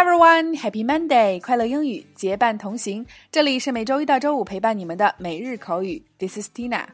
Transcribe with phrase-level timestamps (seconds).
[0.00, 1.38] everyone, Happy Monday!
[1.42, 3.04] 快乐英语结伴同行。
[3.30, 6.02] 这里是每周一到周五陪伴你们的每日口语。
[6.18, 6.86] This is Tina。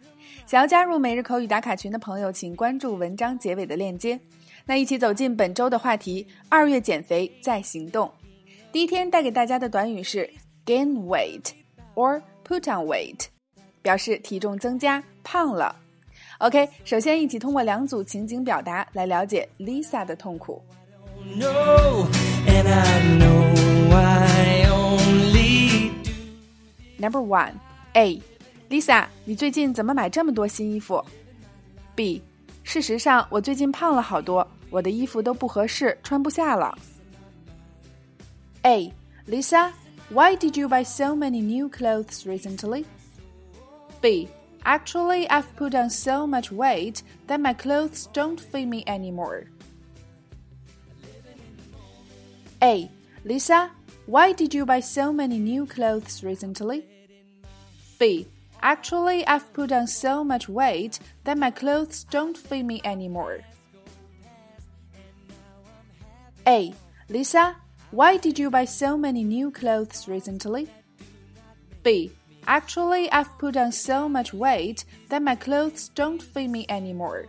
[0.45, 4.19] 想要加入每日口语打卡群的朋友，请关注文章结尾的链接。
[4.65, 8.11] 那一起走进本周的话题：二月减肥再行动。
[8.73, 10.29] 第一天带给大家的短语是
[10.65, 11.51] gain weight
[11.95, 13.27] or put on weight，
[13.83, 15.77] 表示体重增加、胖了。
[16.39, 20.61] OK，首先一起通过两组情景表达来了解 Lisa 的痛苦。
[26.98, 27.54] Number one,
[27.94, 28.22] A.
[28.70, 31.04] Lisa，你最近怎么买这么多新衣服？
[31.96, 32.22] B.
[32.64, 36.78] 事实上，我最近胖了好多，我的衣服都不合适，穿不下了。
[38.62, 38.94] A.
[39.28, 39.72] Lisa,
[40.10, 42.86] why did you buy so many new clothes recently?
[44.00, 44.28] B.
[44.64, 49.48] Actually, I've put on so much weight that my clothes don't fit me anymore.
[52.63, 52.91] A.
[53.25, 53.71] Lisa,
[54.07, 56.85] why did you buy so many new clothes recently?
[57.99, 58.27] B.
[58.63, 63.41] Actually, I've put on so much weight that my clothes don't fit me anymore.
[66.47, 66.73] A.
[67.09, 67.57] Lisa,
[67.91, 70.69] why did you buy so many new clothes recently?
[71.83, 72.11] B.
[72.47, 77.27] Actually, I've put on so much weight that my clothes don't fit me anymore.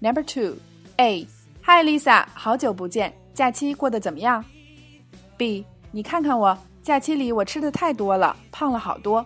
[0.00, 0.60] Number 2.
[0.98, 1.26] A.
[1.63, 4.43] Hi Lisa，好久不见，假期过得怎么样？
[5.35, 9.25] B，你看看我，假期里我吃的太多了，胖了好多。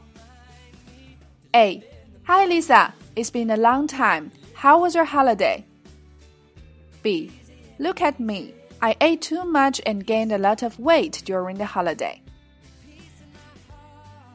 [1.51, 4.31] A，Hi Lisa，It's been a long time.
[4.55, 5.63] How was your holiday?
[7.01, 8.53] B，Look at me.
[8.79, 12.21] I ate too much and gained a lot of weight during the holiday.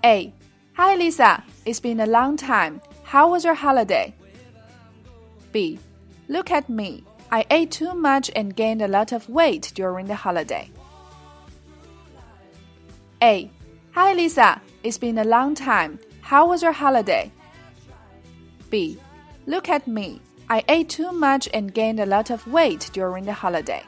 [0.02, 0.32] A.
[0.74, 2.80] Hi Lisa, it's been a long time.
[3.02, 4.14] How was your holiday?
[5.52, 5.78] B.
[6.28, 7.02] Look at me.
[7.30, 10.70] I ate too much and gained a lot of weight during the holiday.
[13.20, 13.50] A.
[13.92, 15.98] Hi Lisa, it's been a long time.
[16.22, 17.30] How was your holiday?
[18.70, 18.98] B.
[19.46, 20.20] Look at me.
[20.48, 23.82] I ate too much and gained a lot of weight during the holiday.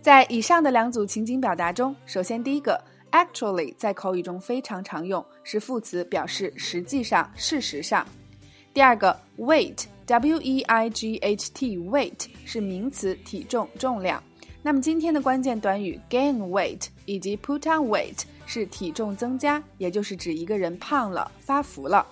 [0.00, 8.06] 在以上的两组情景表达中，首先第一个 actually 在口语中非常常用，是副词，表示实际上、事实上。
[8.72, 9.86] 第二个 weight。
[10.07, 14.23] W E I G H T weight 是名词，体重、重量。
[14.63, 22.07] 那么今天的关键短语 gain weight 以及 put on weight 是体重增加，也就是指一个人胖了、发福了。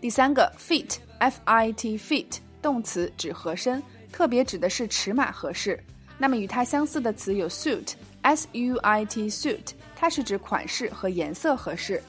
[0.00, 5.78] 第三个 fit F I T fit 动词指合身，特别指的是尺码合适。
[6.16, 7.92] 那么与它相似的词有 suit
[8.22, 12.02] S U I T suit，它是指款式和颜色合适。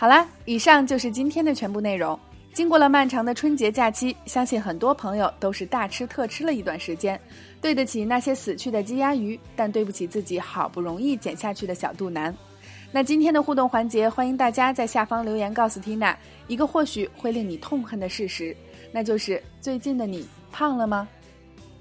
[0.00, 2.16] 好啦，以上就是今天的全部内容。
[2.52, 7.20] 经过了漫长的春节假期，相信很多朋友都是大吃特吃了一段时间，
[7.60, 12.32] 对得起那些死去的鸡鸭鱼，但对不起自己好不容易减下去的小肚腩。
[12.92, 16.16] 那今天的互动环节，欢迎大家在下方留言告诉缇娜
[16.46, 18.56] 一个或许会令你痛恨的事实，
[18.92, 21.08] 那就是最近的你胖了吗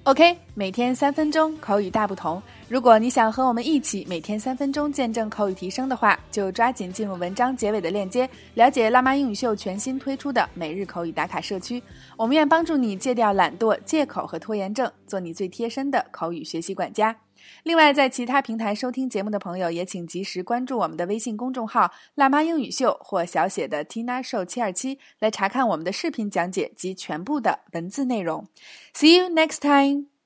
[0.08, 2.42] ？OK，每天三分钟口语大不同。
[2.70, 11.84] 如果你想和我们一起每天三分钟见证口语提升的话，就抓紧进入文章结尾的链接，了解辣妈英语秀全新推出的每日口语打卡社区。
[12.16, 17.14] 我们愿帮助你戒掉懒惰、借口和拖延症，做你最贴身的口语学习管家。
[17.64, 28.48] 另外，在其他平台收听节目的朋友，也请及时关注我们的微信公众号“辣妈英语秀”或小写的 Tina Show 七二七，来查看我们的视频讲解及全部的文字内容。
[28.94, 30.17] See you next time.